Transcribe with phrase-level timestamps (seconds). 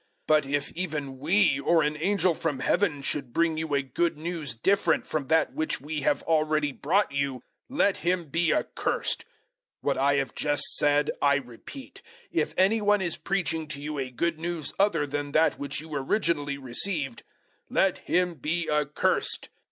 [0.01, 4.17] 001:008 But if even we or an angel from Heaven should bring you a Good
[4.17, 9.25] News different from that which we have already brought you, let him be accursed.
[9.27, 9.27] 001:009
[9.81, 12.01] What I have just said I repeat
[12.31, 15.93] if any one is preaching to you a Good News other than that which you
[15.93, 17.21] originally received,
[17.69, 19.49] let him be accursed.